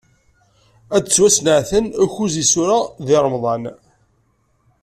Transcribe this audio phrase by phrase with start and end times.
[0.95, 3.63] Ad d-ttwasneɛten ukkuẓ n yisura di Remḍan.